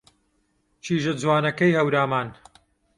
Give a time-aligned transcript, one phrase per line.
[0.83, 2.27] کیژە جوانەکەی هەورامان